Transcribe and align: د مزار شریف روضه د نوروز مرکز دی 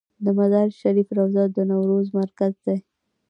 د 0.23 0.25
مزار 0.37 0.67
شریف 0.81 1.07
روضه 1.17 1.43
د 1.55 1.57
نوروز 1.69 2.07
مرکز 2.19 2.53
دی 2.65 2.77